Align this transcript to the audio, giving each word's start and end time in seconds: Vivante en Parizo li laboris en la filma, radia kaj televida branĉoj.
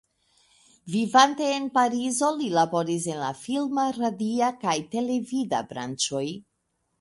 Vivante 0.93 1.49
en 1.57 1.67
Parizo 1.75 2.29
li 2.37 2.47
laboris 2.55 3.05
en 3.17 3.19
la 3.25 3.29
filma, 3.43 3.85
radia 3.99 4.49
kaj 4.65 4.75
televida 4.97 5.63
branĉoj. 5.75 6.25